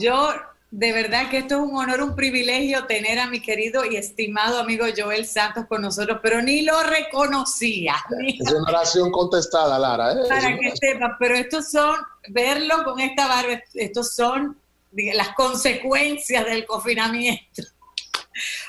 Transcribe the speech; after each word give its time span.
Yo 0.00 0.32
de 0.70 0.92
verdad 0.92 1.28
que 1.28 1.38
esto 1.38 1.56
es 1.56 1.60
un 1.60 1.76
honor, 1.76 2.00
un 2.00 2.14
privilegio 2.14 2.86
tener 2.86 3.18
a 3.18 3.26
mi 3.26 3.40
querido 3.40 3.84
y 3.84 3.96
estimado 3.96 4.60
amigo 4.60 4.86
Joel 4.96 5.26
Santos 5.26 5.66
con 5.66 5.82
nosotros, 5.82 6.20
pero 6.22 6.40
ni 6.42 6.62
lo 6.62 6.80
reconocía. 6.84 7.96
Es 8.38 8.52
una 8.52 8.70
oración 8.70 9.10
contestada, 9.10 9.78
Lara. 9.78 10.12
¿eh? 10.12 10.28
Para 10.28 10.56
que 10.56 10.76
sepa, 10.76 11.16
pero 11.18 11.34
estos 11.34 11.70
son, 11.70 11.96
verlo 12.28 12.84
con 12.84 13.00
esta 13.00 13.26
barba, 13.26 13.60
estos 13.74 14.14
son 14.14 14.56
las 14.92 15.30
consecuencias 15.30 16.44
del 16.44 16.64
confinamiento. 16.64 17.62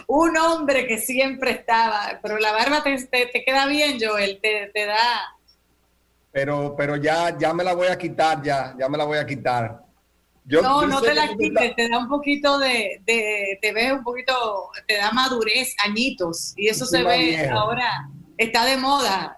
Un 0.07 0.35
hombre 0.37 0.87
que 0.87 0.97
siempre 0.97 1.51
estaba, 1.51 2.19
pero 2.21 2.39
la 2.39 2.51
barba 2.51 2.83
te, 2.83 2.97
te, 3.07 3.43
queda 3.45 3.67
bien, 3.67 3.97
Joel, 4.01 4.39
te, 4.41 4.71
te 4.73 4.85
da... 4.87 5.37
Pero, 6.31 6.75
pero 6.75 6.95
ya, 6.95 7.37
ya 7.37 7.53
me 7.53 7.63
la 7.63 7.73
voy 7.73 7.87
a 7.87 7.97
quitar, 7.97 8.41
ya, 8.41 8.73
ya 8.77 8.89
me 8.89 8.97
la 8.97 9.05
voy 9.05 9.19
a 9.19 9.25
quitar 9.25 9.90
no, 10.45 10.87
no 10.87 11.01
te 11.01 11.13
la 11.13 11.35
quites, 11.35 11.75
te 11.75 11.89
da 11.89 11.99
un 11.99 12.07
poquito 12.07 12.57
de, 12.57 13.01
te 13.05 13.71
ves 13.73 13.93
un 13.93 14.03
poquito, 14.03 14.69
te 14.87 14.97
da 14.97 15.11
madurez, 15.11 15.75
añitos, 15.85 16.53
y 16.57 16.67
eso 16.67 16.85
se 16.85 17.03
ve 17.03 17.47
ahora, 17.49 18.09
está 18.37 18.65
de 18.65 18.77
moda. 18.77 19.35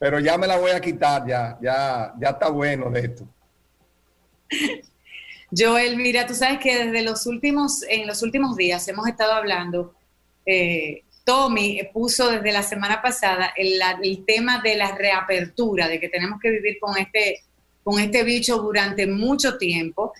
Pero 0.00 0.20
ya 0.20 0.38
me 0.38 0.46
la 0.46 0.58
voy 0.58 0.70
a 0.70 0.80
quitar, 0.80 1.26
ya, 1.26 1.58
ya, 1.60 2.14
ya 2.20 2.28
está 2.30 2.48
bueno 2.48 2.90
de 2.90 3.00
esto. 3.00 3.28
Joel, 5.56 5.96
mira, 5.96 6.26
tú 6.26 6.34
sabes 6.34 6.58
que 6.58 6.84
desde 6.84 7.02
los 7.02 7.26
últimos, 7.26 7.82
en 7.88 8.06
los 8.06 8.22
últimos 8.22 8.56
días 8.56 8.86
hemos 8.88 9.08
estado 9.08 9.32
hablando, 9.32 9.94
eh, 10.44 11.04
Tommy 11.24 11.80
puso 11.92 12.30
desde 12.30 12.52
la 12.52 12.62
semana 12.62 13.02
pasada 13.02 13.52
el, 13.56 13.80
el 14.02 14.24
tema 14.24 14.60
de 14.60 14.76
la 14.76 14.94
reapertura, 14.94 15.88
de 15.88 15.98
que 16.00 16.08
tenemos 16.08 16.38
que 16.40 16.50
vivir 16.50 16.78
con 16.78 16.96
este 16.96 17.42
con 17.88 17.98
este 18.00 18.22
bicho 18.22 18.58
durante 18.58 19.06
mucho 19.06 19.56
tiempo 19.56 20.12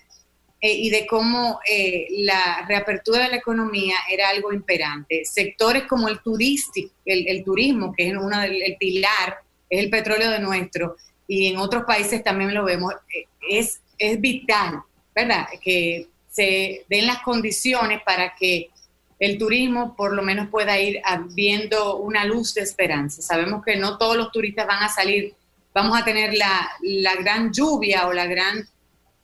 eh, 0.58 0.72
y 0.72 0.88
de 0.88 1.06
cómo 1.06 1.60
eh, 1.70 2.06
la 2.12 2.64
reapertura 2.66 3.24
de 3.24 3.28
la 3.28 3.36
economía 3.36 3.94
era 4.10 4.30
algo 4.30 4.54
imperante. 4.54 5.26
Sectores 5.26 5.82
como 5.82 6.08
el 6.08 6.20
turístico, 6.20 6.94
el, 7.04 7.44
turismo, 7.44 7.92
que 7.94 8.08
es 8.08 8.16
uno 8.16 8.40
del 8.40 8.62
el 8.62 8.76
pilar, 8.78 9.40
es 9.68 9.80
el 9.84 9.90
petróleo 9.90 10.30
de 10.30 10.38
nuestro, 10.38 10.96
y 11.26 11.48
en 11.48 11.58
otros 11.58 11.84
países 11.84 12.24
también 12.24 12.54
lo 12.54 12.64
vemos, 12.64 12.94
eh, 13.14 13.26
es, 13.50 13.82
es 13.98 14.18
vital, 14.18 14.80
¿verdad? 15.14 15.46
Que 15.60 16.06
se 16.30 16.86
den 16.88 17.06
las 17.06 17.20
condiciones 17.20 18.00
para 18.02 18.34
que 18.34 18.70
el 19.18 19.36
turismo 19.36 19.94
por 19.94 20.14
lo 20.14 20.22
menos 20.22 20.48
pueda 20.48 20.78
ir 20.78 21.02
viendo 21.34 21.96
una 21.96 22.24
luz 22.24 22.54
de 22.54 22.62
esperanza. 22.62 23.20
Sabemos 23.20 23.62
que 23.62 23.76
no 23.76 23.98
todos 23.98 24.16
los 24.16 24.32
turistas 24.32 24.66
van 24.66 24.82
a 24.82 24.88
salir 24.88 25.34
vamos 25.78 26.00
a 26.00 26.04
tener 26.04 26.34
la, 26.34 27.14
gran 27.20 27.52
lluvia 27.52 28.08
o 28.08 28.12
la 28.12 28.26
gran, 28.26 28.66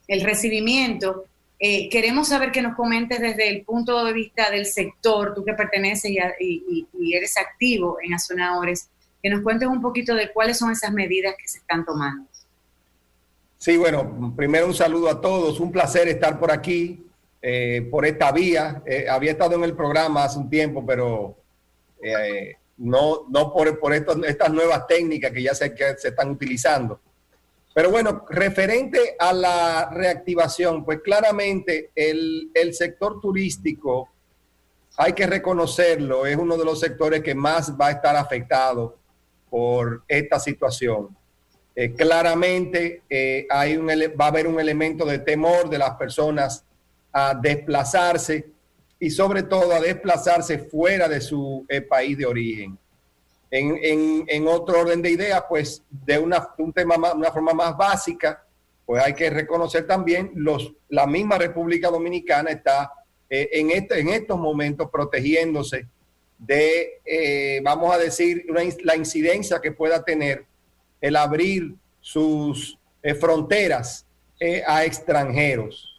el 0.07 0.21
recibimiento. 0.23 1.25
Eh, 1.59 1.89
queremos 1.89 2.29
saber 2.29 2.53
que 2.53 2.63
nos 2.63 2.77
comentes 2.77 3.21
desde 3.21 3.49
el 3.49 3.65
punto 3.65 4.05
de 4.05 4.13
vista 4.13 4.51
del 4.51 4.67
sector, 4.67 5.35
tú 5.35 5.45
que 5.45 5.55
perteneces 5.55 6.13
y, 6.41 6.87
eres 7.13 7.37
activo 7.37 7.99
en 8.03 8.15
Azonadores, 8.15 8.89
que 9.23 9.31
nos 9.31 9.43
cuentes 9.43 9.69
un 9.69 9.81
poquito 9.81 10.15
de 10.15 10.33
cuáles 10.33 10.59
son 10.59 10.71
esas 10.71 10.93
medidas 10.93 11.35
que 11.37 11.49
se 11.49 11.59
están 11.59 11.85
tomando. 11.85 12.29
Sí, 13.59 13.77
bueno, 13.77 14.33
primero 14.37 14.67
un 14.67 14.75
saludo 14.75 15.11
a 15.11 15.21
todos, 15.21 15.59
un 15.59 15.73
placer 15.73 16.07
estar 16.07 16.39
por 16.39 16.53
aquí, 16.53 17.05
eh, 17.41 17.89
por 17.91 18.05
esta 18.07 18.31
vía. 18.31 18.83
Eh, 18.87 19.07
había 19.09 19.33
estado 19.33 19.57
en 19.57 19.65
el 19.65 19.75
programa 19.75 20.25
hace 20.25 20.39
un 20.39 20.51
tiempo, 20.51 20.85
pero 20.87 21.37
no, 22.77 23.27
no 23.29 23.53
por, 23.53 23.79
por 23.79 23.93
estas 23.95 24.53
nuevas 24.53 24.87
técnicas 24.87 25.33
que 25.33 25.43
ya 25.43 25.55
se, 25.55 25.75
que 25.75 25.97
se 25.97 26.09
están 26.09 26.31
utilizando. 26.31 27.01
Pero 27.75 27.91
bueno, 27.91 28.25
referente 28.31 29.17
a 29.19 29.33
la 29.33 29.91
reactivación, 29.91 30.85
pues 30.85 31.01
claramente 31.03 31.91
el, 31.97 32.51
sector 32.73 33.21
turístico, 33.21 34.11
hay 34.97 35.13
que 35.13 35.27
reconocerlo, 35.27 36.25
es 36.25 36.37
uno 36.37 36.57
de 36.57 36.65
los 36.65 36.79
sectores 36.79 37.21
que 37.21 37.35
más 37.35 37.77
va 37.77 37.89
a 37.89 37.91
estar 37.91 38.15
afectado 38.15 38.97
por 39.51 40.05
esta 40.07 40.39
situación. 40.39 41.17
Eh, 41.75 41.93
claramente 41.95 43.03
eh, 43.11 43.45
hay 43.51 43.77
un, 43.77 43.89
va 43.89 44.27
a 44.27 44.29
haber 44.29 44.47
un 44.47 44.61
elemento 44.61 45.05
de 45.05 45.19
temor 45.19 45.69
de 45.69 45.79
las 45.79 45.97
personas 45.97 46.65
a 47.13 47.35
desplazarse 47.35 48.54
y 48.99 49.11
sobre 49.11 49.43
todo 49.43 49.73
a 49.73 49.81
desplazarse 49.81 50.59
fuera 50.59 51.09
de 51.09 51.21
su 51.21 51.65
eh, 51.69 51.81
país 51.81 52.17
de 52.17 52.27
origen. 52.27 52.79
En, 53.51 54.49
otro 54.49 54.81
orden 54.81 55.01
de 55.01 55.11
ideas, 55.11 55.45
pues 55.49 55.83
de 55.89 56.19
una, 56.19 56.49
un 56.59 56.73
tema 56.73 56.97
una 57.13 57.31
forma 57.31 57.53
más 57.53 57.77
básica, 57.77 58.45
pues 58.85 59.01
hay 59.01 59.15
que 59.15 59.31
reconocer 59.31 59.87
también 59.87 60.33
los, 60.35 60.73
la 60.89 61.07
misma 61.07 61.39
República 61.39 61.89
Dominicana 61.89 62.51
está 62.51 62.93
eh, 63.31 63.49
en, 63.53 63.71
este, 63.71 64.01
en 64.01 64.09
estos 64.09 64.41
momentos 64.41 64.91
protegiéndose 64.91 65.87
de, 66.37 67.01
eh, 67.05 67.61
vamos 67.63 67.95
a 67.95 67.99
decir, 67.99 68.45
la 68.83 68.97
incidencia 68.97 69.61
que 69.61 69.71
pueda 69.71 70.05
tener 70.05 70.45
el 71.01 71.15
abrir 71.15 71.75
sus 72.01 72.77
fronteras 73.21 74.05
a 74.67 74.85
extranjeros. 74.85 75.94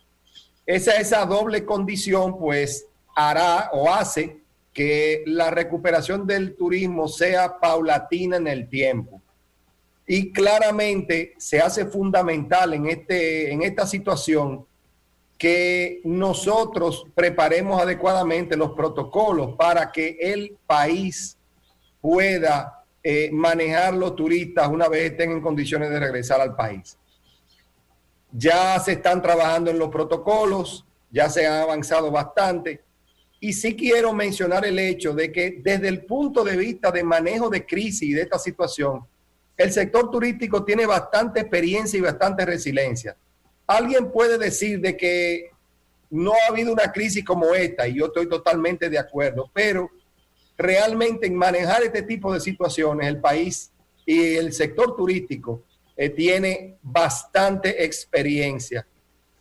Esa, 0.65 0.93
esa 0.97 1.25
doble 1.25 1.65
condición, 1.65 2.37
pues, 2.37 2.87
hará 3.15 3.69
o 3.73 3.91
hace 3.91 4.37
que 4.73 5.23
la 5.25 5.51
recuperación 5.51 6.27
del 6.27 6.55
turismo 6.55 7.07
sea 7.07 7.59
paulatina 7.59 8.37
en 8.37 8.47
el 8.47 8.67
tiempo. 8.67 9.21
Y 10.05 10.31
claramente 10.33 11.33
se 11.37 11.59
hace 11.59 11.85
fundamental 11.85 12.73
en, 12.73 12.87
este, 12.87 13.51
en 13.51 13.63
esta 13.63 13.87
situación 13.87 14.65
que 15.37 16.01
nosotros 16.03 17.05
preparemos 17.15 17.81
adecuadamente 17.81 18.55
los 18.55 18.71
protocolos 18.71 19.55
para 19.55 19.91
que 19.91 20.17
el 20.19 20.57
país 20.67 21.37
pueda 22.01 22.83
eh, 23.03 23.29
manejar 23.31 23.93
los 23.93 24.15
turistas 24.15 24.67
una 24.67 24.87
vez 24.87 25.11
estén 25.11 25.31
en 25.31 25.41
condiciones 25.41 25.89
de 25.89 25.99
regresar 25.99 26.41
al 26.41 26.55
país. 26.55 26.97
Ya 28.37 28.77
se 28.79 28.93
están 28.93 29.21
trabajando 29.21 29.71
en 29.71 29.79
los 29.79 29.89
protocolos, 29.89 30.85
ya 31.09 31.29
se 31.29 31.47
ha 31.47 31.61
avanzado 31.61 32.11
bastante 32.11 32.83
y 33.39 33.53
sí 33.53 33.75
quiero 33.75 34.11
mencionar 34.11 34.65
el 34.65 34.79
hecho 34.79 35.13
de 35.13 35.31
que 35.31 35.59
desde 35.61 35.87
el 35.87 36.05
punto 36.05 36.43
de 36.43 36.57
vista 36.57 36.91
de 36.91 37.03
manejo 37.03 37.49
de 37.49 37.65
crisis 37.65 38.01
y 38.01 38.13
de 38.13 38.23
esta 38.23 38.39
situación, 38.39 39.05
el 39.55 39.71
sector 39.71 40.09
turístico 40.09 40.65
tiene 40.65 40.85
bastante 40.85 41.41
experiencia 41.41 41.97
y 41.97 42.01
bastante 42.01 42.45
resiliencia. 42.45 43.15
Alguien 43.67 44.11
puede 44.11 44.37
decir 44.37 44.79
de 44.81 44.97
que 44.97 45.51
no 46.09 46.33
ha 46.33 46.51
habido 46.51 46.73
una 46.73 46.91
crisis 46.91 47.23
como 47.23 47.53
esta, 47.53 47.87
y 47.87 47.99
yo 47.99 48.07
estoy 48.07 48.27
totalmente 48.27 48.89
de 48.89 48.97
acuerdo, 48.99 49.49
pero 49.53 49.89
realmente 50.57 51.27
en 51.27 51.35
manejar 51.35 51.83
este 51.83 52.01
tipo 52.01 52.33
de 52.33 52.39
situaciones, 52.39 53.07
el 53.07 53.19
país 53.21 53.71
y 54.05 54.35
el 54.35 54.53
sector 54.53 54.95
turístico 54.95 55.61
eh, 55.97 56.09
tiene 56.09 56.77
bastante 56.81 57.83
experiencia, 57.83 58.85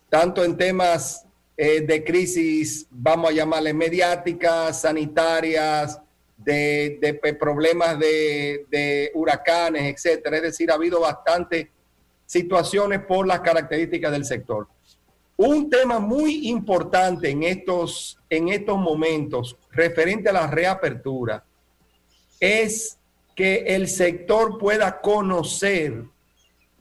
tanto 0.09 0.43
en 0.43 0.55
temas 0.55 1.25
eh, 1.57 1.81
de 1.81 2.03
crisis, 2.03 2.85
vamos 2.89 3.31
a 3.31 3.33
llamarle 3.33 3.73
mediáticas, 3.73 4.81
sanitarias, 4.81 5.99
de, 6.37 7.37
problemas 7.39 7.97
de, 7.97 9.11
huracanes, 9.13 9.93
etcétera. 9.93 10.37
Es 10.37 10.43
decir, 10.43 10.71
ha 10.71 10.75
habido 10.75 10.99
bastantes 10.99 11.67
situaciones 12.25 13.01
por 13.05 13.25
las 13.27 13.39
características 13.41 14.11
del 14.11 14.25
sector. 14.25 14.67
Un 15.37 15.69
tema 15.69 15.99
muy 15.99 16.47
importante 16.49 17.29
en 17.29 17.43
estos, 17.43 18.19
en 18.29 18.49
estos 18.49 18.77
momentos 18.77 19.57
referente 19.71 20.29
a 20.29 20.33
la 20.33 20.47
reapertura 20.47 21.43
es 22.39 22.97
que 23.35 23.65
el 23.67 23.87
sector 23.87 24.57
pueda 24.57 25.01
conocer 25.01 26.05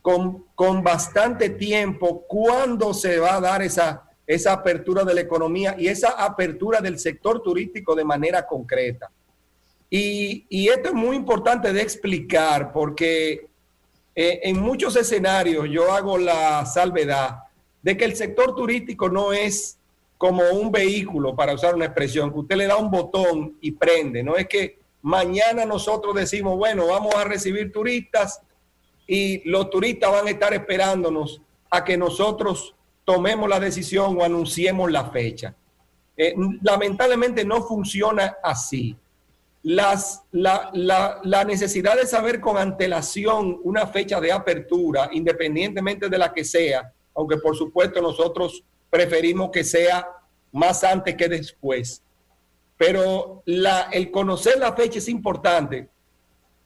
con, 0.04 0.44
con 0.54 0.84
bastante 0.84 1.48
tiempo 1.48 2.26
cuándo 2.28 2.92
se 2.92 3.18
va 3.18 3.36
a 3.36 3.40
dar 3.40 3.62
esa 3.62 4.04
esa 4.26 4.52
apertura 4.52 5.04
de 5.04 5.14
la 5.14 5.20
economía 5.20 5.76
y 5.78 5.88
esa 5.88 6.10
apertura 6.10 6.80
del 6.80 6.98
sector 6.98 7.42
turístico 7.42 7.94
de 7.94 8.04
manera 8.04 8.46
concreta. 8.46 9.10
Y, 9.90 10.68
esto 10.68 10.88
es 10.88 10.94
muy 10.94 11.14
importante 11.14 11.72
de 11.72 11.80
explicar 11.80 12.72
porque 12.72 13.46
eh, 14.14 14.40
en 14.42 14.60
muchos 14.60 14.96
escenarios 14.96 15.66
yo 15.70 15.92
hago 15.92 16.18
la 16.18 16.66
salvedad 16.66 17.44
de 17.82 17.96
que 17.96 18.04
el 18.04 18.16
sector 18.16 18.56
turístico 18.56 19.08
no 19.08 19.32
es 19.32 19.78
como 20.18 20.42
un 20.50 20.72
vehículo, 20.72 21.36
para 21.36 21.54
usar 21.54 21.74
una 21.74 21.84
expresión, 21.84 22.32
que 22.32 22.38
usted 22.38 22.56
le 22.56 22.66
da 22.66 22.76
un 22.76 22.90
botón 22.90 23.58
y 23.60 23.72
prende. 23.72 24.22
No 24.22 24.36
es 24.36 24.48
que 24.48 24.78
mañana 25.02 25.66
nosotros 25.66 26.14
decimos, 26.14 26.56
bueno, 26.56 26.86
vamos 26.86 27.14
a 27.14 27.24
recibir 27.24 27.70
turistas 27.70 28.40
y 29.06 29.48
los 29.48 29.70
turistas 29.70 30.10
van 30.10 30.26
a 30.26 30.30
estar 30.30 30.54
esperándonos 30.54 31.40
a 31.70 31.84
que 31.84 31.96
nosotros 31.96 32.74
tomemos 33.04 33.48
la 33.48 33.60
decisión 33.60 34.16
o 34.18 34.24
anunciemos 34.24 34.90
la 34.90 35.10
fecha. 35.10 35.54
Eh, 36.16 36.34
lamentablemente 36.62 37.44
no 37.44 37.62
funciona 37.62 38.36
así. 38.42 38.96
Las, 39.62 40.22
la, 40.30 40.70
la, 40.72 41.44
necesidad 41.44 41.96
de 41.96 42.06
saber 42.06 42.38
con 42.38 42.58
antelación 42.58 43.60
una 43.64 43.86
fecha 43.86 44.20
de 44.20 44.30
apertura, 44.30 45.08
independientemente 45.12 46.08
de 46.08 46.18
la 46.18 46.32
que 46.32 46.44
sea, 46.44 46.92
aunque 47.14 47.38
por 47.38 47.56
supuesto 47.56 48.02
nosotros 48.02 48.62
preferimos 48.90 49.50
que 49.50 49.64
sea 49.64 50.06
más 50.52 50.84
antes 50.84 51.16
que 51.16 51.28
después. 51.28 52.02
Pero 52.76 53.42
la, 53.46 53.88
el 53.90 54.10
conocer 54.10 54.58
la 54.58 54.74
fecha 54.74 54.98
es 54.98 55.08
importante 55.08 55.88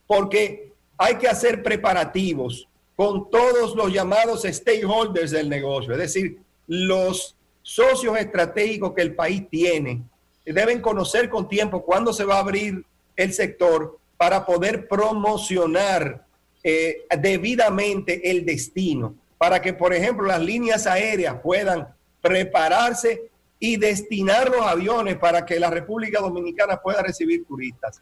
porque 0.08 0.67
hay 0.98 1.14
que 1.14 1.28
hacer 1.28 1.62
preparativos 1.62 2.68
con 2.96 3.30
todos 3.30 3.76
los 3.76 3.92
llamados 3.92 4.42
stakeholders 4.42 5.30
del 5.30 5.48
negocio, 5.48 5.92
es 5.92 5.98
decir, 5.98 6.38
los 6.66 7.36
socios 7.62 8.18
estratégicos 8.18 8.92
que 8.92 9.02
el 9.02 9.14
país 9.14 9.48
tiene. 9.48 10.02
Deben 10.44 10.80
conocer 10.80 11.28
con 11.28 11.48
tiempo 11.48 11.84
cuándo 11.84 12.12
se 12.12 12.24
va 12.24 12.36
a 12.36 12.40
abrir 12.40 12.84
el 13.14 13.32
sector 13.32 13.98
para 14.16 14.44
poder 14.44 14.88
promocionar 14.88 16.24
eh, 16.64 17.04
debidamente 17.20 18.30
el 18.30 18.44
destino, 18.44 19.14
para 19.38 19.62
que, 19.62 19.72
por 19.72 19.94
ejemplo, 19.94 20.26
las 20.26 20.40
líneas 20.40 20.86
aéreas 20.88 21.36
puedan 21.40 21.86
prepararse 22.20 23.30
y 23.60 23.76
destinar 23.76 24.50
los 24.50 24.66
aviones 24.66 25.16
para 25.16 25.46
que 25.46 25.60
la 25.60 25.70
República 25.70 26.20
Dominicana 26.20 26.80
pueda 26.80 27.02
recibir 27.02 27.44
turistas. 27.44 28.00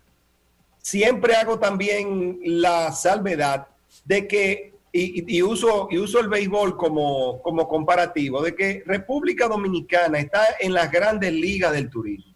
Siempre 0.87 1.35
hago 1.35 1.59
también 1.59 2.39
la 2.45 2.93
salvedad 2.93 3.67
de 4.05 4.29
que, 4.29 4.75
y, 4.93 5.43
uso, 5.43 5.89
y 5.91 5.99
uso 5.99 6.21
el 6.21 6.29
béisbol 6.29 6.77
como, 6.77 7.43
como 7.43 7.67
comparativo, 7.67 8.41
de 8.41 8.55
que 8.55 8.85
República 8.87 9.49
Dominicana 9.49 10.21
está 10.21 10.47
en 10.61 10.73
las 10.73 10.93
grandes 10.93 11.33
ligas 11.33 11.73
del 11.73 11.91
turismo. 11.91 12.33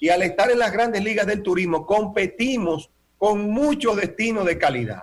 Y 0.00 0.08
al 0.08 0.22
estar 0.22 0.50
en 0.50 0.58
las 0.58 0.72
grandes 0.72 1.04
ligas 1.04 1.26
del 1.26 1.42
turismo, 1.42 1.84
competimos 1.84 2.88
con 3.18 3.50
muchos 3.50 3.94
destinos 3.96 4.46
de 4.46 4.56
calidad. 4.56 5.02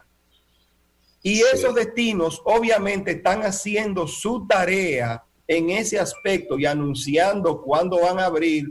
Y 1.21 1.41
esos 1.41 1.75
destinos 1.75 2.41
obviamente 2.43 3.11
están 3.11 3.43
haciendo 3.43 4.07
su 4.07 4.47
tarea 4.47 5.23
en 5.47 5.69
ese 5.69 5.99
aspecto 5.99 6.57
y 6.57 6.65
anunciando 6.65 7.61
cuándo 7.61 8.01
van 8.01 8.17
a 8.17 8.25
abrir. 8.25 8.65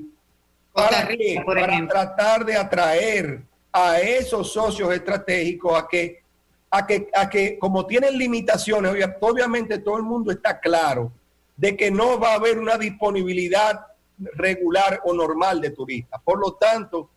¿Para 0.73 1.09
Para 1.47 1.87
tratar 1.87 2.45
de 2.45 2.57
atraer 2.57 3.52
a 3.73 4.01
esos 4.01 4.53
socios 4.53 4.93
estratégicos 4.93 5.79
a 5.79 5.89
que, 5.89 6.23
a 6.71 6.87
que, 6.87 7.09
a 7.15 7.31
que 7.31 7.59
como 7.59 7.87
tienen 7.87 8.19
limitaciones, 8.19 8.93
obviamente 9.21 9.79
todo 9.79 9.97
el 9.97 10.03
mundo 10.03 10.31
está 10.31 10.61
claro 10.61 11.13
de 11.57 11.77
que 11.77 11.91
no 11.91 12.19
va 12.19 12.33
a 12.33 12.35
haber 12.35 12.59
una 12.59 12.77
disponibilidad 12.77 13.87
regular 14.35 15.01
o 15.05 15.15
normal 15.15 15.61
de 15.61 15.71
turistas. 15.71 16.21
Por 16.23 16.39
lo 16.39 16.55
tanto, 16.55 17.09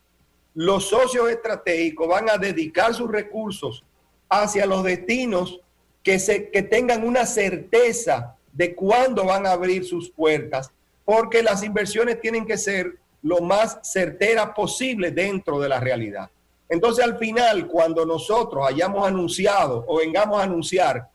los 0.54 0.88
socios 0.88 1.30
estratégicos 1.30 2.08
van 2.08 2.30
a 2.30 2.38
dedicar 2.38 2.94
sus 2.94 3.10
recursos 3.10 3.84
hacia 4.28 4.66
los 4.66 4.82
destinos 4.82 5.60
que, 6.02 6.18
se, 6.18 6.50
que 6.50 6.62
tengan 6.62 7.06
una 7.06 7.26
certeza 7.26 8.36
de 8.52 8.74
cuándo 8.74 9.24
van 9.24 9.46
a 9.46 9.52
abrir 9.52 9.84
sus 9.84 10.10
puertas, 10.10 10.70
porque 11.04 11.42
las 11.42 11.62
inversiones 11.62 12.20
tienen 12.20 12.46
que 12.46 12.56
ser 12.56 12.96
lo 13.22 13.40
más 13.40 13.78
certeras 13.82 14.50
posible 14.54 15.10
dentro 15.10 15.60
de 15.60 15.68
la 15.68 15.80
realidad. 15.80 16.30
Entonces, 16.68 17.04
al 17.04 17.16
final, 17.18 17.66
cuando 17.66 18.04
nosotros 18.04 18.64
hayamos 18.66 19.06
anunciado 19.06 19.84
o 19.86 19.98
vengamos 19.98 20.40
a 20.40 20.44
anunciar 20.44 21.08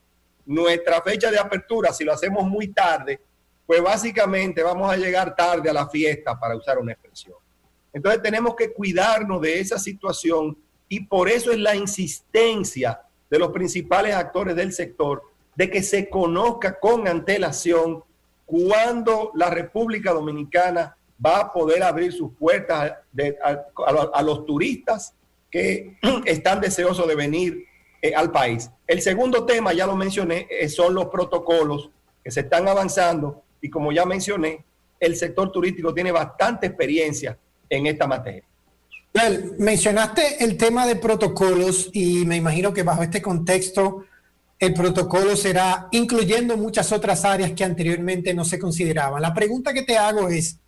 nuestra 0.46 1.02
fecha 1.02 1.30
de 1.30 1.40
apertura, 1.40 1.92
si 1.94 2.04
lo 2.04 2.14
hacemos 2.14 2.44
muy 2.46 2.70
tarde, 2.70 3.20
pues 3.66 3.82
básicamente 3.82 4.64
vamos 4.64 4.92
a 4.92 4.98
llegar 4.98 5.36
tarde 5.36 5.70
a 5.70 5.74
la 5.74 5.88
fiesta, 5.88 6.40
para 6.40 6.56
usar 6.56 6.78
una 6.78 6.94
expresión. 6.94 7.36
Entonces, 7.94 8.22
tenemos 8.22 8.56
que 8.56 8.72
cuidarnos 8.72 9.42
de 9.42 9.60
esa 9.60 9.78
situación 9.78 10.58
y 10.88 11.02
por 11.06 11.30
eso 11.30 11.52
es 11.52 11.58
la 11.58 11.76
insistencia 11.76 13.02
de 13.30 13.40
los 13.40 13.52
principales 13.52 14.14
actores 14.14 14.56
del 14.56 14.74
sector 14.74 15.24
de 15.56 15.70
que 15.70 15.84
se 15.84 16.10
conozca 16.10 16.80
con 16.80 17.08
antelación 17.08 18.04
cuándo 18.46 19.32
la 19.36 19.50
República 19.50 20.12
Dominicana 20.12 20.96
va 21.26 21.40
a 21.40 21.54
poder 21.54 21.84
abrir 21.84 22.12
sus 22.12 22.34
puertas 22.34 22.94
a, 23.44 24.22
los 24.24 24.46
turistas 24.46 25.14
que 25.52 25.98
están 26.26 26.62
deseosos 26.62 27.08
de 27.08 27.16
venir 27.16 27.66
eh, 28.02 28.16
al 28.16 28.32
país. 28.32 28.72
El 28.88 29.02
segundo 29.02 29.46
tema, 29.46 29.74
ya 29.74 29.86
lo 29.86 29.96
mencioné, 29.96 30.48
eh, 30.50 30.70
son 30.70 30.96
los 30.96 31.08
protocolos 31.08 31.92
que 32.24 32.32
se 32.32 32.42
están 32.42 32.68
avanzando 32.68 33.44
y 33.62 33.70
como 33.70 33.92
ya 33.92 34.06
mencioné, 34.06 34.64
el 35.00 35.16
sector 35.16 35.52
turístico 35.52 35.94
tiene 35.94 36.12
bastante 36.12 36.68
experiencia 36.68 37.38
en 37.70 37.88
esta 37.88 38.08
materia 38.08 38.44
mencionaste 39.58 40.44
el 40.44 40.58
tema 40.58 40.88
de 40.88 40.96
protocolos 40.96 41.90
y 41.92 42.26
me 42.26 42.38
imagino 42.38 42.74
que 42.74 42.84
bajo 42.84 43.04
este 43.04 43.22
contexto 43.22 44.06
el 44.58 44.74
protocolo 44.74 45.36
será 45.36 45.88
incluyendo 45.92 46.56
muchas 46.56 46.92
otras 46.92 47.26
áreas 47.26 47.52
que 47.54 47.64
anteriormente 47.64 48.34
no 48.34 48.46
se 48.46 48.60
consideraban. 48.60 49.22
La 49.22 49.34
pregunta 49.34 49.74
que 49.74 49.82
te 49.82 49.98
hago 49.98 50.30
es, 50.30 50.60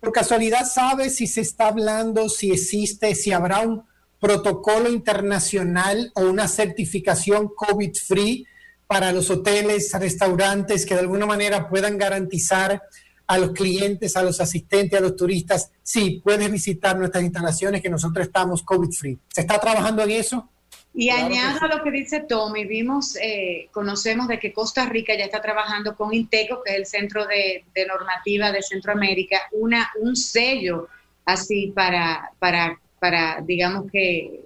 ¿por 0.00 0.12
casualidad 0.12 0.66
sabes 0.66 1.16
si 1.16 1.26
se 1.26 1.42
está 1.42 1.68
hablando, 1.68 2.28
si 2.28 2.50
existe, 2.50 3.14
si 3.14 3.32
habrá 3.32 3.60
un 3.60 3.84
protocolo 4.20 4.90
internacional 4.90 6.10
o 6.14 6.22
una 6.22 6.48
certificación 6.48 7.48
COVID-free 7.54 8.46
para 8.86 9.12
los 9.12 9.30
hoteles, 9.30 9.92
restaurantes 9.92 10.86
que 10.86 10.94
de 10.94 11.00
alguna 11.00 11.26
manera 11.26 11.68
puedan 11.68 11.98
garantizar 11.98 12.82
a 13.26 13.38
los 13.38 13.50
clientes, 13.50 14.16
a 14.16 14.22
los 14.22 14.40
asistentes, 14.40 14.98
a 14.98 15.02
los 15.02 15.16
turistas, 15.16 15.72
sí, 15.82 16.20
puedes 16.22 16.50
visitar 16.50 16.96
nuestras 16.96 17.24
instalaciones 17.24 17.82
que 17.82 17.90
nosotros 17.90 18.26
estamos 18.26 18.62
COVID 18.62 18.90
free. 18.92 19.18
¿Se 19.28 19.40
está 19.40 19.58
trabajando 19.58 20.02
en 20.04 20.10
eso? 20.12 20.48
Y 20.94 21.10
añado 21.10 21.58
a 21.62 21.76
lo 21.76 21.84
que 21.84 21.90
dice 21.90 22.20
Tommy, 22.20 22.64
vimos, 22.64 23.16
eh, 23.16 23.68
conocemos 23.70 24.28
de 24.28 24.38
que 24.38 24.54
Costa 24.54 24.86
Rica 24.86 25.14
ya 25.14 25.26
está 25.26 25.42
trabajando 25.42 25.94
con 25.94 26.14
Inteco, 26.14 26.62
que 26.64 26.72
es 26.72 26.78
el 26.78 26.86
centro 26.86 27.26
de, 27.26 27.64
normativa 27.86 28.50
de 28.50 28.62
Centroamérica, 28.62 29.40
una, 29.52 29.90
un 30.00 30.16
sello 30.16 30.88
así 31.26 31.72
para, 31.74 32.30
para, 32.38 32.80
para, 32.98 33.40
digamos 33.40 33.90
que, 33.90 34.40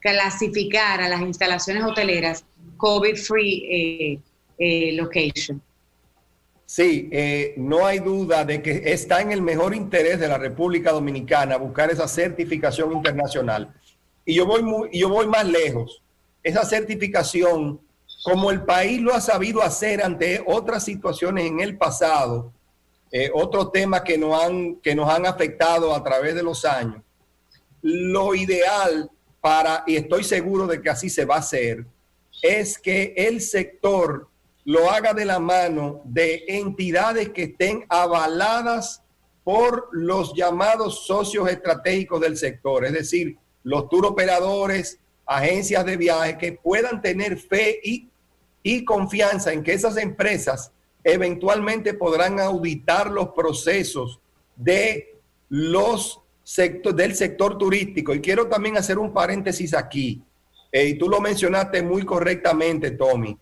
clasificar 0.00 1.00
a 1.00 1.08
las 1.08 1.20
instalaciones 1.20 1.84
hoteleras 1.84 2.44
COVID-free 2.76 3.66
eh, 3.68 4.20
eh, 4.58 4.92
location. 4.92 5.60
Sí, 6.64 7.08
eh, 7.10 7.54
no 7.56 7.86
hay 7.86 7.98
duda 7.98 8.44
de 8.44 8.62
que 8.62 8.82
está 8.92 9.20
en 9.20 9.32
el 9.32 9.42
mejor 9.42 9.74
interés 9.74 10.20
de 10.20 10.28
la 10.28 10.38
República 10.38 10.92
Dominicana 10.92 11.56
buscar 11.56 11.90
esa 11.90 12.06
certificación 12.06 12.92
internacional. 12.92 13.74
Y 14.24 14.34
yo 14.34 14.46
voy, 14.46 14.62
muy, 14.62 14.90
yo 14.92 15.08
voy 15.08 15.26
más 15.26 15.46
lejos. 15.46 16.02
Esa 16.42 16.64
certificación, 16.64 17.80
como 18.22 18.50
el 18.50 18.62
país 18.62 19.00
lo 19.00 19.14
ha 19.14 19.20
sabido 19.20 19.62
hacer 19.62 20.02
ante 20.02 20.42
otras 20.46 20.84
situaciones 20.84 21.46
en 21.46 21.60
el 21.60 21.76
pasado, 21.78 22.52
otros 23.32 23.72
temas 23.72 24.02
que 24.02 24.18
nos, 24.18 24.40
han, 24.42 24.76
que 24.76 24.94
nos 24.94 25.08
han 25.08 25.24
afectado 25.24 25.94
a 25.94 26.04
través 26.04 26.34
de 26.34 26.42
los 26.42 26.66
años, 26.66 27.02
lo 27.82 28.34
ideal 28.34 29.10
para, 29.40 29.84
y 29.86 29.96
estoy 29.96 30.24
seguro 30.24 30.66
de 30.66 30.80
que 30.82 30.90
así 30.90 31.08
se 31.10 31.24
va 31.24 31.36
a 31.36 31.40
hacer, 31.40 31.86
es 32.42 32.78
que 32.78 33.14
el 33.16 33.40
sector 33.40 34.28
lo 34.64 34.90
haga 34.90 35.14
de 35.14 35.24
la 35.24 35.38
mano 35.38 36.02
de 36.04 36.44
entidades 36.46 37.30
que 37.30 37.44
estén 37.44 37.86
avaladas 37.88 39.02
por 39.44 39.88
los 39.92 40.34
llamados 40.34 41.06
socios 41.06 41.48
estratégicos 41.48 42.20
del 42.20 42.36
sector, 42.36 42.84
es 42.84 42.92
decir, 42.92 43.38
los 43.62 43.88
tour 43.88 44.06
operadores, 44.06 44.98
agencias 45.24 45.84
de 45.86 45.96
viaje, 45.96 46.36
que 46.36 46.52
puedan 46.52 47.00
tener 47.00 47.38
fe 47.38 47.80
y, 47.82 48.08
y 48.62 48.84
confianza 48.84 49.52
en 49.52 49.62
que 49.62 49.72
esas 49.72 49.96
empresas 49.96 50.72
eventualmente 51.02 51.94
podrán 51.94 52.40
auditar 52.40 53.10
los 53.10 53.28
procesos 53.28 54.20
de 54.56 55.16
los 55.48 56.20
sector, 56.48 56.94
del 56.94 57.14
sector 57.14 57.58
turístico. 57.58 58.14
Y 58.14 58.20
quiero 58.20 58.46
también 58.46 58.76
hacer 58.76 58.98
un 58.98 59.12
paréntesis 59.12 59.74
aquí. 59.74 60.22
Eh, 60.72 60.88
y 60.88 60.98
tú 60.98 61.08
lo 61.08 61.20
mencionaste 61.20 61.82
muy 61.82 62.04
correctamente, 62.04 62.92
Tommy 62.92 63.38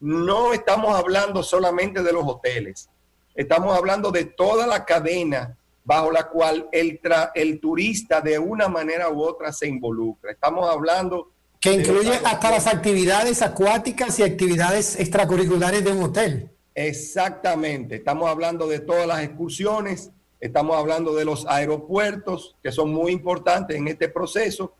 no 0.00 0.52
estamos 0.52 0.94
hablando 0.94 1.42
solamente 1.42 2.02
de 2.02 2.12
los 2.12 2.24
hoteles, 2.26 2.88
estamos 3.34 3.76
hablando 3.76 4.10
de 4.10 4.24
toda 4.24 4.66
la 4.66 4.84
cadena 4.84 5.56
bajo 5.84 6.10
la 6.10 6.28
cual 6.28 6.68
el, 6.72 7.00
el 7.34 7.60
turista 7.60 8.20
de 8.20 8.38
una 8.38 8.68
manera 8.68 9.08
u 9.08 9.22
otra 9.22 9.52
se 9.52 9.68
involucra. 9.68 10.32
Estamos 10.32 10.68
hablando... 10.68 11.30
Que 11.60 11.74
incluye 11.74 12.12
hasta 12.24 12.50
las 12.50 12.66
actividades 12.66 13.40
acuáticas 13.40 14.18
y 14.18 14.24
actividades 14.24 14.98
extracurriculares 14.98 15.84
de 15.84 15.92
un 15.92 16.02
hotel. 16.02 16.50
Exactamente, 16.74 17.96
estamos 17.96 18.28
hablando 18.28 18.66
de 18.66 18.80
todas 18.80 19.06
las 19.06 19.22
excursiones, 19.22 20.10
estamos 20.40 20.76
hablando 20.76 21.14
de 21.14 21.24
los 21.24 21.46
aeropuertos, 21.46 22.56
que 22.62 22.72
son 22.72 22.92
muy 22.92 23.12
importantes 23.12 23.76
en 23.76 23.88
este 23.88 24.08
proceso, 24.08 24.74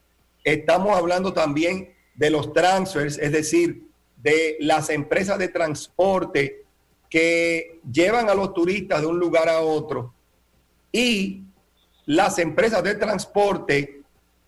estamos 0.44 0.96
hablando 0.96 1.32
también 1.32 1.94
de 2.14 2.30
los 2.30 2.52
transfers, 2.52 3.18
es 3.18 3.32
decir, 3.32 3.86
de 4.16 4.56
las 4.60 4.90
empresas 4.90 5.38
de 5.38 5.48
transporte 5.48 6.64
que 7.08 7.80
llevan 7.90 8.28
a 8.28 8.34
los 8.34 8.52
turistas 8.54 9.00
de 9.00 9.06
un 9.06 9.18
lugar 9.18 9.48
a 9.48 9.60
otro 9.60 10.12
y 10.92 11.42
las 12.06 12.38
empresas 12.38 12.82
de 12.82 12.94
transporte 12.94 14.02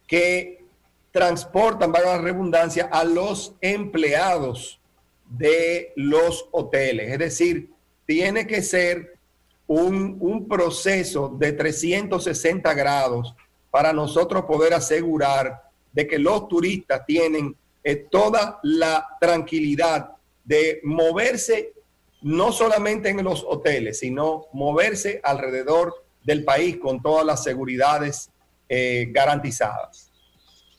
que 0.07 0.65
transportan, 1.11 1.93
para 1.93 2.17
la 2.17 2.23
redundancia, 2.23 2.89
a 2.93 3.05
los 3.05 3.55
empleados 3.61 4.81
de 5.29 5.93
los 5.97 6.49
hoteles. 6.53 7.13
Es 7.13 7.19
decir, 7.19 7.71
tiene 8.07 8.47
que 8.47 8.63
ser 8.63 9.18
un, 9.69 10.17
un 10.21 10.49
proceso 10.49 11.29
de 11.29 11.53
360 11.53 12.75
grados 12.75 13.35
para 13.71 13.93
nosotros 13.93 14.45
poder 14.45 14.75
asegurar 14.75 15.63
de 15.93 16.07
que 16.07 16.19
los 16.19 16.49
turistas 16.49 17.05
tienen 17.07 17.55
eh, 17.85 17.97
toda 18.11 18.59
la 18.63 19.07
tranquilidad 19.21 20.11
de 20.45 20.81
moverse 20.83 21.73
no 22.23 22.51
solamente 22.51 23.11
en 23.11 23.23
los 23.23 23.45
hoteles, 23.45 24.01
sino 24.01 24.47
moverse 24.53 25.21
alrededor 25.23 26.05
del 26.25 26.45
país 26.45 26.79
con 26.79 27.01
todas 27.01 27.25
las 27.25 27.45
seguridades 27.45 28.31
eh, 28.69 29.07
garantizadas. 29.11 30.11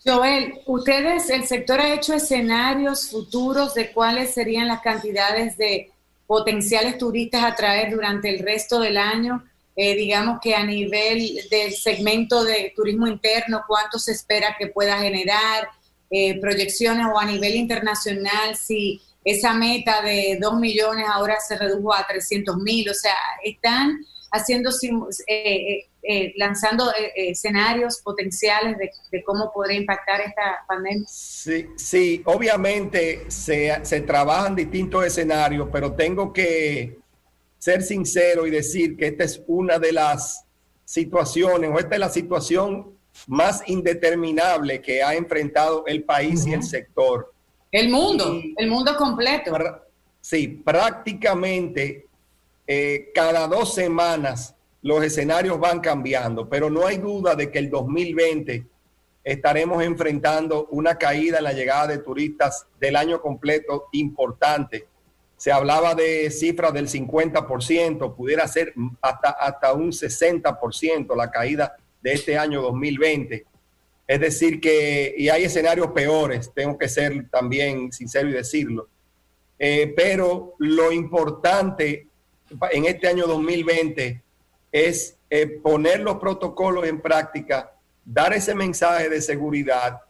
Joel, 0.04 0.60
ustedes, 0.66 1.28
el 1.30 1.44
sector 1.46 1.80
ha 1.80 1.94
hecho 1.94 2.14
escenarios 2.14 3.10
futuros 3.10 3.74
de 3.74 3.92
cuáles 3.92 4.32
serían 4.32 4.68
las 4.68 4.80
cantidades 4.80 5.56
de 5.56 5.90
potenciales 6.30 6.96
turistas 6.96 7.42
a 7.42 7.56
traer 7.56 7.90
durante 7.90 8.30
el 8.30 8.38
resto 8.38 8.78
del 8.78 8.98
año. 8.98 9.42
Eh, 9.74 9.96
digamos 9.96 10.38
que 10.40 10.54
a 10.54 10.64
nivel 10.64 11.40
del 11.50 11.72
segmento 11.72 12.44
de 12.44 12.72
turismo 12.76 13.08
interno, 13.08 13.64
cuánto 13.66 13.98
se 13.98 14.12
espera 14.12 14.54
que 14.56 14.68
pueda 14.68 14.96
generar, 14.98 15.68
eh, 16.08 16.40
proyecciones 16.40 17.04
o 17.12 17.18
a 17.18 17.24
nivel 17.24 17.56
internacional, 17.56 18.54
si 18.54 19.02
esa 19.24 19.54
meta 19.54 20.02
de 20.02 20.38
2 20.40 20.60
millones 20.60 21.04
ahora 21.12 21.34
se 21.40 21.58
redujo 21.58 21.92
a 21.92 22.06
300 22.06 22.58
mil, 22.58 22.88
o 22.88 22.94
sea, 22.94 23.16
están 23.42 23.98
haciendo, 24.32 24.70
eh, 25.26 25.86
eh, 26.02 26.32
lanzando 26.36 26.92
escenarios 27.14 28.00
potenciales 28.02 28.76
de, 28.78 29.24
cómo 29.24 29.52
podría 29.52 29.78
impactar 29.78 30.20
esta 30.20 30.64
pandemia. 30.66 31.06
Sí, 31.08 31.66
sí 31.76 32.22
obviamente 32.24 33.30
se, 33.30 33.84
se 33.84 34.00
trabajan 34.02 34.54
distintos 34.54 35.04
escenarios, 35.04 35.68
pero 35.72 35.92
tengo 35.92 36.32
que 36.32 36.98
ser 37.58 37.82
sincero 37.82 38.46
y 38.46 38.50
decir 38.50 38.96
que 38.96 39.08
esta 39.08 39.24
es 39.24 39.42
una 39.46 39.78
de 39.78 39.92
las 39.92 40.44
situaciones, 40.84 41.70
o 41.72 41.78
esta 41.78 41.94
es 41.94 42.00
la 42.00 42.08
situación 42.08 42.98
más 43.26 43.62
indeterminable 43.66 44.80
que 44.80 45.02
ha 45.02 45.14
enfrentado 45.14 45.84
el 45.86 46.04
país 46.04 46.46
y 46.46 46.54
el 46.54 46.62
sector. 46.62 47.32
El 47.70 47.90
mundo, 47.90 48.40
el 48.56 48.68
mundo 48.68 48.96
completo. 48.96 49.52
Sí, 50.20 50.48
prácticamente 50.48 52.06
eh, 52.66 53.10
cada 53.14 53.46
dos 53.48 53.74
semanas 53.74 54.54
los 54.82 55.04
escenarios 55.04 55.58
van 55.58 55.80
cambiando, 55.80 56.48
pero 56.48 56.70
no 56.70 56.86
hay 56.86 56.98
duda 56.98 57.34
de 57.34 57.50
que 57.50 57.58
el 57.58 57.70
2020 57.70 58.66
estaremos 59.22 59.82
enfrentando 59.82 60.66
una 60.70 60.96
caída 60.96 61.38
en 61.38 61.44
la 61.44 61.52
llegada 61.52 61.88
de 61.88 61.98
turistas 61.98 62.66
del 62.78 62.96
año 62.96 63.20
completo 63.20 63.88
importante. 63.92 64.86
Se 65.36 65.52
hablaba 65.52 65.94
de 65.94 66.30
cifras 66.30 66.72
del 66.72 66.88
50%, 66.88 68.14
pudiera 68.14 68.46
ser 68.48 68.74
hasta, 69.00 69.30
hasta 69.30 69.72
un 69.72 69.90
60% 69.90 71.16
la 71.16 71.30
caída 71.30 71.76
de 72.02 72.12
este 72.12 72.38
año 72.38 72.62
2020. 72.62 73.46
Es 74.06 74.20
decir, 74.20 74.60
que, 74.60 75.14
y 75.16 75.28
hay 75.28 75.44
escenarios 75.44 75.92
peores, 75.92 76.50
tengo 76.54 76.76
que 76.76 76.88
ser 76.88 77.28
también 77.30 77.92
sincero 77.92 78.28
y 78.28 78.32
decirlo. 78.32 78.88
Eh, 79.58 79.92
pero 79.94 80.54
lo 80.58 80.90
importante 80.90 82.08
en 82.72 82.84
este 82.84 83.08
año 83.08 83.26
2020 83.26 84.22
es 84.72 85.16
eh, 85.28 85.46
poner 85.46 86.00
los 86.00 86.16
protocolos 86.16 86.86
en 86.86 87.00
práctica, 87.00 87.72
dar 88.04 88.32
ese 88.32 88.54
mensaje 88.54 89.08
de 89.08 89.20
seguridad, 89.20 90.00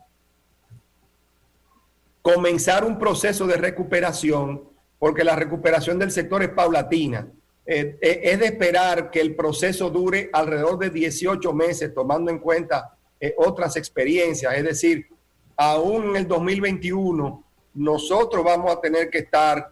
comenzar 2.23 2.85
un 2.85 2.99
proceso 2.99 3.47
de 3.47 3.57
recuperación, 3.57 4.65
porque 4.99 5.25
la 5.25 5.37
recuperación 5.37 5.99
del 5.99 6.11
sector 6.11 6.43
es 6.43 6.51
paulatina. 6.51 7.27
Eh, 7.67 7.99
eh, 8.01 8.21
es 8.25 8.39
de 8.41 8.47
esperar 8.47 9.11
que 9.11 9.21
el 9.21 9.35
proceso 9.35 9.91
dure 9.91 10.31
alrededor 10.33 10.79
de 10.79 10.91
18 10.91 11.53
meses, 11.53 11.95
tomando 11.95 12.31
en 12.31 12.39
cuenta 12.39 12.97
otras 13.37 13.77
experiencias. 13.77 14.55
Es 14.55 14.65
decir, 14.65 15.07
aún 15.55 16.11
en 16.11 16.17
el 16.17 16.27
2021, 16.27 17.45
nosotros 17.75 18.43
vamos 18.43 18.73
a 18.73 18.81
tener 18.81 19.11
que 19.11 19.19
estar 19.19 19.69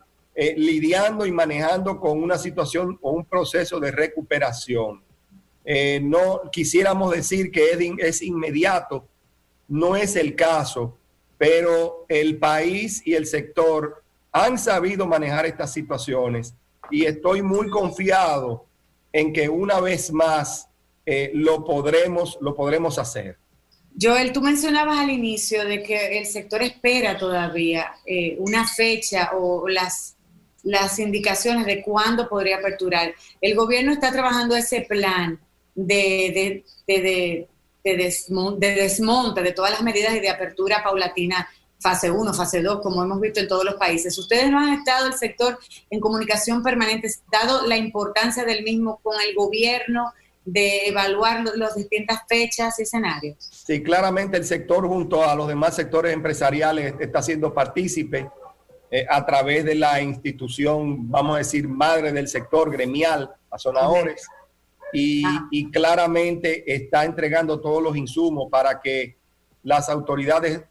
lidiando 0.57 1.27
y 1.27 1.33
manejando 1.33 1.99
con 1.99 2.23
una 2.23 2.39
situación 2.39 2.99
o 3.03 3.11
un 3.11 3.25
proceso 3.25 3.81
de 3.81 3.91
recuperación. 3.91 5.03
no 6.03 6.43
quisiéramos 6.53 7.11
decir 7.11 7.51
que 7.51 7.97
es 7.99 8.23
inmediato, 8.23 9.05
no 9.67 9.97
es 9.97 10.15
el 10.15 10.37
caso, 10.37 10.97
pero 11.37 12.05
el 12.09 12.39
país 12.39 13.03
y 13.05 13.15
el 13.15 13.27
sector 13.27 14.03
han 14.33 14.59
sabido 14.59 15.07
manejar 15.07 15.47
estas 15.47 15.73
situaciones 15.73 16.55
y 16.91 17.05
estoy 17.05 17.43
muy 17.43 17.69
confiado 17.69 18.67
en 19.13 19.33
que 19.33 19.49
una 19.49 19.81
vez 19.81 20.13
más 20.13 20.69
eh, 21.07 21.31
lo, 21.35 21.65
podremos, 21.65 22.39
lo 22.41 22.55
podremos 22.55 22.99
hacer. 22.99 23.39
Joel, 24.01 24.33
tú 24.33 24.41
mencionabas 24.41 24.99
al 24.99 25.11
inicio 25.11 25.65
de 25.65 25.83
que 25.83 26.19
el 26.19 26.27
sector 26.27 26.63
espera 26.63 27.19
todavía 27.19 27.95
eh, 28.07 28.37
una 28.39 28.67
fecha 28.67 29.31
o 29.35 29.67
las, 29.69 30.17
las 30.69 30.99
indicaciones 30.99 31.65
de 31.65 31.83
cuándo 31.83 32.29
podría 32.29 32.59
aperturar. 32.59 33.15
El 33.41 33.57
gobierno 33.57 33.93
está 33.93 34.13
trabajando 34.13 34.55
ese 34.55 34.83
plan 34.83 35.41
de, 35.75 36.63
de, 36.87 36.95
de, 37.03 37.49
de 37.83 38.75
desmonte 38.75 39.43
de 39.43 39.53
todas 39.53 39.71
las 39.71 39.83
medidas 39.83 40.15
y 40.15 40.21
de 40.21 40.29
apertura 40.29 40.83
paulatina 40.83 41.49
fase 41.81 42.11
1, 42.11 42.35
fase 42.35 42.61
2, 42.61 42.81
como 42.83 43.03
hemos 43.03 43.21
visto 43.21 43.41
en 43.41 43.49
todos 43.49 43.65
los 43.65 43.77
países. 43.77 44.19
Ustedes 44.19 44.51
no 44.51 44.59
han 44.59 44.75
estado 44.75 45.07
el 45.07 45.15
sector 45.15 45.59
en 45.89 46.01
comunicación 46.01 46.63
permanente, 46.63 47.09
dado 47.33 47.67
la 47.67 47.77
importancia 47.77 48.45
del 48.45 48.63
mismo 48.63 49.01
con 49.03 49.19
el 49.21 49.35
gobierno 49.35 50.13
de 50.45 50.89
evaluar 50.89 51.45
las 51.57 51.77
distintas 51.77 52.23
fechas 52.29 52.79
y 52.79 52.83
escenarios. 52.83 53.37
Sí, 53.39 53.83
claramente 53.83 54.37
el 54.37 54.45
sector 54.45 54.87
junto 54.87 55.25
a 55.25 55.35
los 55.35 55.49
demás 55.49 55.77
sectores 55.77 56.13
empresariales 56.13 56.95
está 57.01 57.23
siendo 57.23 57.55
partícipe 57.55 58.29
eh, 58.91 59.07
a 59.09 59.25
través 59.27 59.65
de 59.65 59.75
la 59.75 60.01
institución, 60.01 61.11
vamos 61.11 61.37
a 61.37 61.39
decir, 61.39 61.69
madre 61.69 62.13
del 62.13 62.29
sector 62.29 62.71
gremial, 62.71 63.31
Azonadores, 63.51 64.27
y, 64.93 65.23
y 65.51 65.71
claramente 65.71 66.75
está 66.75 67.05
entregando 67.05 67.61
todos 67.61 67.83
los 67.83 67.97
insumos 67.97 68.49
para 68.51 68.81
que 68.81 69.17
las 69.63 69.89
autoridades 69.89 70.63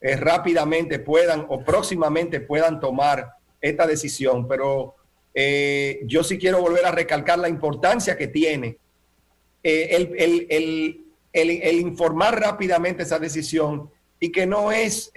eh, 0.00 0.16
rápidamente 0.16 1.00
puedan 1.00 1.44
o 1.48 1.64
próximamente 1.64 2.40
puedan 2.40 2.78
tomar 2.78 3.32
esta 3.60 3.86
decisión. 3.86 4.46
Pero 4.46 4.94
eh, 5.34 6.00
yo 6.06 6.22
sí 6.22 6.38
quiero 6.38 6.60
volver 6.60 6.86
a 6.86 6.92
recalcar 6.92 7.38
la 7.38 7.48
importancia 7.48 8.16
que 8.16 8.28
tiene 8.28 8.78
eh, 9.62 9.88
el, 10.16 11.04
el, 11.32 11.80
informar 11.80 12.40
rápidamente 12.40 13.02
esa 13.02 13.18
decisión 13.18 13.90
y 14.20 14.32
que 14.32 14.46
no 14.46 14.72
es 14.72 15.12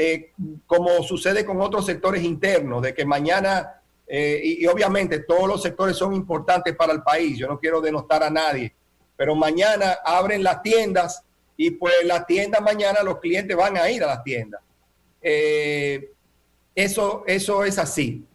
como 0.67 1.01
sucede 1.03 1.46
con 1.46 1.62
otros 1.62 1.86
sectores 1.86 2.24
internos, 2.24 2.81
de 2.81 2.93
que 2.93 3.05
mañana, 3.05 3.81
y, 4.08 4.63
y, 4.63 4.67
obviamente 4.67 5.20
todos 5.20 5.48
los 5.48 5.62
sectores 5.62 5.98
son 5.98 6.13
importantes 6.13 6.75
para 6.75 6.93
el 6.93 7.01
país, 7.01 7.38
yo 7.38 7.48
no 7.48 7.60
quiero 7.60 7.81
denostar 7.81 8.24
a 8.24 8.29
nadie, 8.29 8.74
pero 9.17 9.36
mañana 9.36 9.98
abren 10.03 10.43
las 10.43 10.62
tiendas 10.62 11.24
y 11.58 11.70
pues 11.70 11.93
las 12.05 12.25
tiendas 12.25 12.62
mañana 12.62 13.03
los 13.03 13.20
clientes 13.20 13.55
van 13.55 13.77
a 13.77 13.89
ir 13.89 14.03
a 14.03 14.08
las 14.08 14.24
tiendas. 14.24 14.62
Eh, 15.22 16.12
eso, 16.74 17.24
eso 17.27 17.63
es 17.63 17.77
así. 17.77 18.25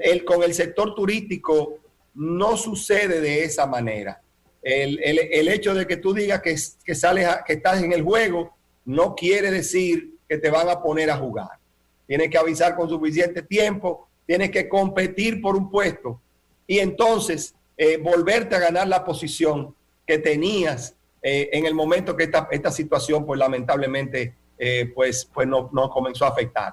El, 0.00 0.24
con 0.24 0.42
el 0.42 0.54
sector 0.54 0.94
turístico 0.94 1.78
no 2.14 2.56
sucede 2.56 3.20
de 3.20 3.44
esa 3.44 3.66
manera. 3.66 4.20
El, 4.60 5.48
hecho 5.48 5.72
de 5.72 5.86
que 5.86 5.98
tú 5.98 6.12
digas 6.12 6.42
que, 6.42 6.56
que, 6.84 6.94
sales 6.94 7.28
que 7.46 7.52
estás 7.54 7.80
en 7.80 7.92
el 7.92 8.02
juego 8.02 8.57
no 8.88 9.14
quiere 9.14 9.50
decir 9.50 10.14
que 10.26 10.38
te 10.38 10.50
van 10.50 10.66
a 10.70 10.80
poner 10.80 11.10
a 11.10 11.16
jugar. 11.18 11.58
Tienes 12.06 12.30
que 12.30 12.38
avisar 12.38 12.74
con 12.74 12.88
suficiente 12.88 13.42
tiempo, 13.42 14.08
tienes 14.24 14.50
que 14.50 14.66
competir 14.66 15.42
por 15.42 15.56
un 15.56 15.70
puesto 15.70 16.22
y 16.66 16.78
entonces 16.78 17.54
eh, 17.76 17.98
volverte 17.98 18.56
a 18.56 18.60
ganar 18.60 18.88
la 18.88 19.04
posición 19.04 19.74
que 20.06 20.18
tenías 20.18 20.96
eh, 21.20 21.50
en 21.52 21.66
el 21.66 21.74
momento 21.74 22.16
que 22.16 22.24
esta, 22.24 22.48
esta 22.50 22.70
situación, 22.70 23.26
pues 23.26 23.38
lamentablemente, 23.38 24.34
eh, 24.56 24.90
pues, 24.94 25.28
pues 25.34 25.46
no, 25.46 25.68
no, 25.70 25.90
comenzó 25.90 26.24
a 26.24 26.28
afectar. 26.28 26.72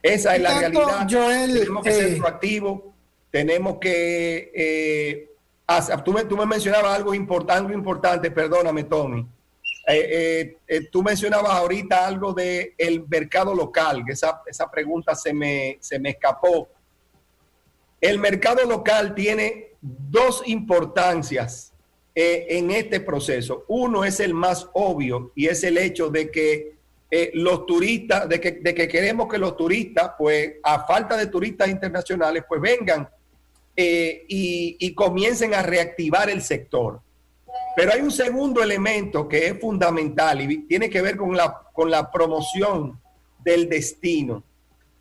Esa 0.00 0.36
es 0.36 0.42
la 0.42 0.60
realidad. 0.60 1.08
tenemos 1.08 1.82
que 1.82 1.92
ser 1.92 2.18
proactivos, 2.18 2.82
tenemos 3.32 3.78
que... 3.80 5.26
Tú, 6.04 6.12
me, 6.12 6.24
tú, 6.24 6.36
me, 6.36 6.46
mencionabas 6.46 6.96
algo 6.96 7.12
importante, 7.14 7.74
importante, 7.74 8.30
perdóname, 8.30 8.84
Tommy. 8.84 9.26
Tú 10.90 11.02
mencionabas 11.02 11.52
ahorita 11.52 12.06
algo 12.06 12.32
del 12.32 12.74
el 12.76 13.06
mercado 13.08 13.54
local, 13.54 14.04
que 14.06 14.12
esa, 14.12 14.42
esa 14.46 14.70
pregunta 14.70 15.14
se 15.14 15.32
me, 15.32 15.78
se 15.80 15.98
me 15.98 16.10
escapó. 16.10 16.68
El 18.00 18.18
mercado 18.18 18.64
local 18.64 19.14
tiene 19.14 19.72
dos 19.80 20.42
importancias 20.46 21.72
en 22.14 22.70
este 22.70 23.00
proceso. 23.00 23.64
Uno 23.68 24.04
es 24.04 24.20
el 24.20 24.34
más 24.34 24.68
obvio 24.74 25.32
y 25.34 25.46
es 25.46 25.62
el 25.64 25.78
hecho 25.78 26.10
de 26.10 26.30
que 26.30 26.78
eh, 27.10 27.30
los 27.32 27.64
turistas, 27.64 28.28
de 28.28 28.38
que, 28.38 28.52
de 28.52 28.74
que, 28.74 28.86
queremos 28.86 29.28
que 29.28 29.38
los 29.38 29.56
turistas, 29.56 30.12
pues 30.18 30.56
a 30.62 30.86
falta 30.86 31.16
de 31.16 31.28
turistas 31.28 31.68
internacionales, 31.68 32.44
pues 32.46 32.60
vengan 32.60 33.08
eh, 33.74 34.24
y, 34.28 34.94
comiencen 34.94 35.54
a 35.54 35.62
reactivar 35.62 36.28
el 36.28 36.42
sector. 36.42 37.00
Pero 37.78 37.92
hay 37.92 38.00
un 38.00 38.10
segundo 38.10 38.60
elemento 38.60 39.28
que 39.28 39.46
es 39.46 39.60
fundamental 39.60 40.40
y 40.40 40.64
tiene 40.64 40.90
que 40.90 41.00
ver 41.00 41.16
con 41.16 41.36
la, 41.36 41.62
con 41.72 41.88
la 41.88 42.10
promoción 42.10 43.00
del 43.38 43.68
destino. 43.68 44.42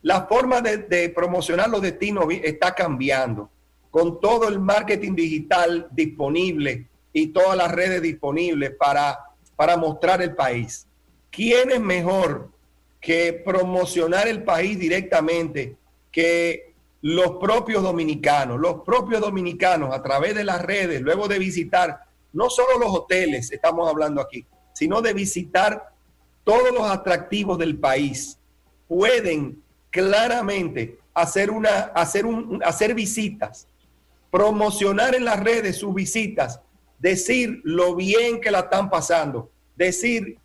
La 0.04 0.28
forma 0.28 0.62
de, 0.62 0.78
de 0.78 1.10
promocionar 1.10 1.72
los 1.72 1.82
destinos 1.82 2.26
está 2.30 2.76
cambiando 2.76 3.50
con 3.90 4.22
todo 4.22 4.48
el 4.48 4.60
marketing 4.60 5.16
digital 5.16 5.88
disponible 5.90 6.86
y 7.14 7.30
todas 7.30 7.58
las 7.58 7.72
redes 7.72 8.00
disponibles 8.00 8.76
para, 8.78 9.22
para 9.56 9.76
mostrar 9.76 10.22
el 10.22 10.36
país. 10.36 10.86
¿Quién 11.32 11.72
es 11.72 11.82
mejor 11.82 12.52
que 13.02 13.34
promocionar 13.34 14.28
el 14.28 14.44
país 14.44 14.78
directamente 14.78 15.78
que 16.12 16.76
los 17.02 17.38
propios 17.38 17.82
dominicanos? 17.82 18.60
Los 18.60 18.84
propios 18.84 19.20
dominicanos 19.20 19.96
a 19.96 20.04
través 20.04 20.36
de 20.36 20.44
las 20.44 20.62
redes, 20.62 21.02
luego 21.02 21.28
de 21.28 21.40
visitar 21.40 22.06
no 22.34 22.50
solo 22.50 22.78
los 22.80 22.94
hoteles, 22.94 23.52
estamos 23.52 23.90
hablando 23.90 24.22
aquí, 24.22 24.46
sino 24.74 25.02
de 25.02 25.14
visitar 25.14 25.92
todos 26.44 26.72
los 26.72 26.84
atractivos 26.84 27.58
del 27.58 27.78
país, 27.78 28.38
pueden 28.88 29.62
claramente 29.90 31.00
hacer, 31.14 31.52
una, 31.52 31.92
hacer, 31.96 32.26
un, 32.26 32.62
hacer 32.64 32.94
visitas 32.94 33.68
promocionar 34.32 35.16
en 35.16 35.26
las 35.26 35.40
redes 35.40 35.78
sus 35.78 35.94
visitas, 35.94 36.62
decir 37.00 37.62
lo 37.64 37.96
bien 37.96 38.42
que 38.42 38.52
la 38.52 38.60
están 38.60 38.90
pasando, 38.90 39.50
decir 39.76 40.38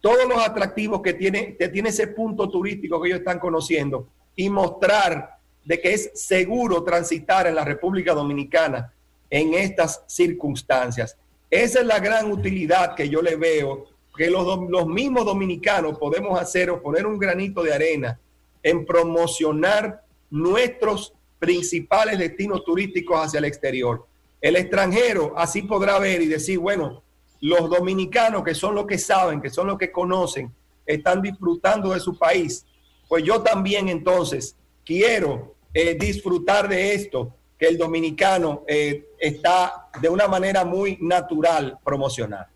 todos 0.00 0.28
los 0.28 0.38
atractivos 0.38 1.00
que 1.02 1.14
tiene, 1.14 1.56
que 1.56 1.68
tiene 1.68 1.90
ese 1.90 2.08
punto 2.08 2.48
turístico 2.48 3.00
que 3.00 3.08
ellos 3.08 3.20
están 3.20 3.38
conociendo 3.38 4.08
y 4.34 4.50
mostrar 4.50 5.38
de 5.64 5.80
que 5.80 5.94
es 5.94 6.10
seguro 6.14 6.82
transitar 6.82 7.46
en 7.46 7.54
la 7.54 7.64
República 7.64 8.12
Dominicana 8.14 8.92
en 9.30 9.54
estas 9.54 10.02
circunstancias. 10.06 11.16
Esa 11.52 11.80
es 11.80 11.86
la 11.86 12.00
gran 12.00 12.32
utilidad 12.32 12.94
que 12.94 13.10
yo 13.10 13.20
le 13.20 13.36
veo, 13.36 13.84
que 14.16 14.30
los, 14.30 14.70
los 14.70 14.86
mismos 14.86 15.26
dominicanos 15.26 15.98
podemos 15.98 16.40
hacer 16.40 16.70
o 16.70 16.80
poner 16.80 17.06
un 17.06 17.18
granito 17.18 17.62
de 17.62 17.74
arena 17.74 18.18
en 18.62 18.86
promocionar 18.86 20.02
nuestros 20.30 21.12
principales 21.38 22.18
destinos 22.18 22.64
turísticos 22.64 23.20
hacia 23.20 23.36
el 23.36 23.44
exterior. 23.44 24.06
El 24.40 24.56
extranjero 24.56 25.34
así 25.36 25.60
podrá 25.60 25.98
ver 25.98 26.22
y 26.22 26.26
decir, 26.26 26.58
bueno, 26.58 27.02
los 27.42 27.68
dominicanos 27.68 28.44
que 28.44 28.54
son 28.54 28.74
los 28.74 28.86
que 28.86 28.96
saben, 28.96 29.42
que 29.42 29.50
son 29.50 29.66
los 29.66 29.76
que 29.76 29.92
conocen, 29.92 30.50
están 30.86 31.20
disfrutando 31.20 31.90
de 31.92 32.00
su 32.00 32.16
país. 32.16 32.64
Pues 33.10 33.24
yo 33.24 33.42
también 33.42 33.90
entonces 33.90 34.56
quiero 34.86 35.54
eh, 35.74 35.98
disfrutar 36.00 36.66
de 36.66 36.94
esto 36.94 37.34
que 37.58 37.66
el 37.66 37.76
dominicano 37.76 38.64
eh, 38.66 39.10
está 39.22 39.88
de 40.00 40.08
una 40.08 40.26
manera 40.26 40.64
muy 40.64 40.98
natural 41.00 41.78
promocionar. 41.84 42.48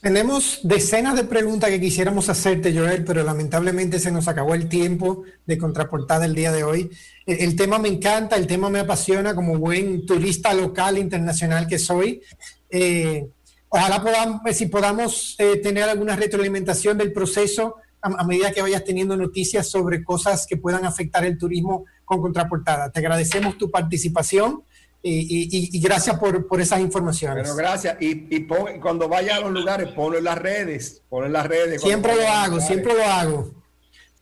Tenemos 0.00 0.60
decenas 0.62 1.16
de 1.16 1.24
preguntas 1.24 1.70
que 1.70 1.80
quisiéramos 1.80 2.28
hacerte, 2.28 2.76
Joel, 2.76 3.04
pero 3.04 3.22
lamentablemente 3.22 3.98
se 3.98 4.10
nos 4.10 4.28
acabó 4.28 4.54
el 4.54 4.68
tiempo 4.68 5.22
de 5.46 5.56
contraportada 5.56 6.26
el 6.26 6.34
día 6.34 6.52
de 6.52 6.64
hoy. 6.64 6.90
El, 7.24 7.56
tema 7.56 7.78
me 7.78 7.88
encanta, 7.88 8.36
el 8.36 8.46
tema 8.46 8.68
me 8.68 8.80
apasiona 8.80 9.34
como 9.34 9.58
buen 9.58 10.04
turista 10.04 10.52
local, 10.54 10.98
internacional 10.98 11.66
que 11.66 11.78
soy. 11.78 12.20
Eh, 12.68 13.26
ojalá 13.68 14.02
podamos, 14.02 14.40
pues, 14.42 14.58
si 14.58 14.66
podamos 14.66 15.36
eh, 15.38 15.56
tener 15.56 15.84
alguna 15.84 16.14
retroalimentación 16.14 16.98
del 16.98 17.12
proceso 17.12 17.76
a, 18.00 18.24
medida 18.24 18.52
que 18.52 18.62
vayas 18.62 18.84
teniendo 18.84 19.16
noticias 19.16 19.68
sobre 19.68 20.04
cosas 20.04 20.46
que 20.46 20.56
puedan 20.56 20.84
afectar 20.84 21.24
el 21.24 21.38
turismo 21.38 21.84
con 22.04 22.20
contraportada. 22.20 22.90
Te 22.90 23.00
agradecemos 23.00 23.56
tu 23.58 23.70
participación 23.70 24.62
y, 25.02 25.80
gracias 25.80 26.18
por, 26.18 26.46
por, 26.46 26.60
esas 26.60 26.80
informaciones. 26.80 27.44
Bueno, 27.44 27.56
gracias. 27.56 27.96
Y, 28.00 28.46
cuando 28.80 29.08
vaya 29.08 29.36
a 29.36 29.40
los 29.40 29.52
lugares, 29.52 29.92
ponlo 29.92 30.18
en 30.18 30.24
las 30.24 30.38
redes. 30.38 31.02
Ponlo 31.08 31.26
en 31.26 31.32
las 31.32 31.46
redes. 31.46 31.80
Siempre 31.82 32.14
lo 32.16 32.26
hago, 32.26 32.60
siempre 32.60 32.94
lo 32.94 33.04
hago. 33.04 33.50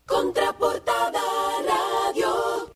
Contraportada 0.06 1.20
Radio. 1.66 2.53